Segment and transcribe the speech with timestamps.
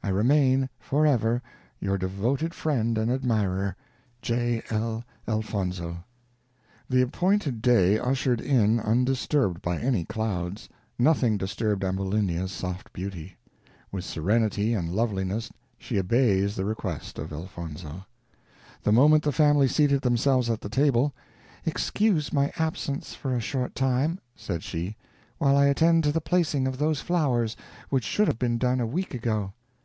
[0.00, 1.40] I remain, forever,
[1.80, 3.74] your devoted friend and admirer,
[4.20, 4.62] J.
[4.70, 5.02] I.
[5.26, 6.04] Elfonzo.
[6.90, 10.68] The appointed day ushered in undisturbed by any clouds;
[10.98, 13.38] nothing disturbed Ambulinia's soft beauty.
[13.90, 18.04] With serenity and loveliness she obeys the request of Elfonzo.
[18.82, 21.14] The moment the family seated themselves at the table
[21.64, 24.96] "Excuse my absence for a short time," said she,
[25.38, 27.56] "while I attend to the placing of those flowers,
[27.88, 29.54] which should have been done a week ago."